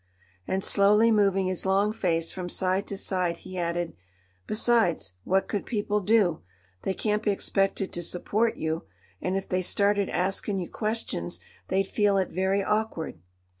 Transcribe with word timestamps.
And, 0.47 0.63
slowly 0.63 1.11
moving 1.11 1.45
his 1.45 1.63
long 1.63 1.93
face 1.93 2.31
from 2.31 2.49
side 2.49 2.87
to 2.87 2.97
side, 2.97 3.37
he 3.45 3.55
added: 3.55 3.95
"Besides, 4.47 5.13
what 5.25 5.47
could 5.47 5.63
people 5.63 5.99
do? 6.01 6.41
They 6.81 6.95
can't 6.95 7.21
be 7.21 7.29
expected 7.29 7.93
to 7.93 8.01
support 8.01 8.57
you; 8.57 8.85
and 9.21 9.37
if 9.37 9.47
they 9.47 9.61
started 9.61 10.09
askin' 10.09 10.57
you 10.59 10.71
questions 10.71 11.39
they'd 11.67 11.85
feel 11.85 12.17
it 12.17 12.31
very 12.31 12.63
awkward. 12.63 13.19